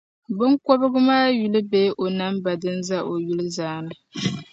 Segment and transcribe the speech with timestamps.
[0.37, 1.89] biŋkɔbigu maa yuli bee
[2.19, 4.01] namba din ʒe o yuli zaani la.